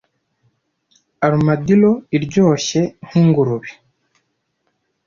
Armadillo 1.27 1.91
iryoshye 2.15 2.81
nki 3.05 3.17
Ingurube 3.25 3.69